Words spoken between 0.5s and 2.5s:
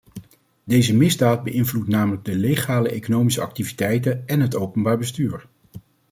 Deze misdaad beïnvloedt namelijk de